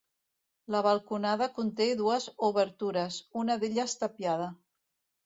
[0.75, 4.49] La balconada conté dues obertures, una d'elles tapiada.